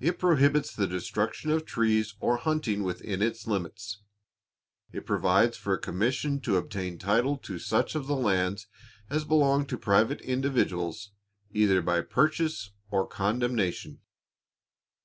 It 0.00 0.18
prohibits 0.18 0.74
the 0.74 0.88
destruction 0.88 1.52
of 1.52 1.64
trees, 1.64 2.16
or 2.18 2.38
hunting 2.38 2.82
within 2.82 3.22
its 3.22 3.46
limits. 3.46 4.02
It 4.90 5.06
provides 5.06 5.56
for 5.56 5.72
a 5.74 5.78
commission 5.80 6.40
to 6.40 6.56
obtain 6.56 6.98
title 6.98 7.36
to 7.36 7.60
such 7.60 7.94
of 7.94 8.08
the 8.08 8.16
lands 8.16 8.66
as 9.08 9.24
belong 9.24 9.66
to 9.66 9.78
private 9.78 10.20
individuals, 10.22 11.12
either 11.52 11.80
by 11.82 12.00
purchase 12.00 12.72
or 12.90 13.06
condemnation. 13.06 14.00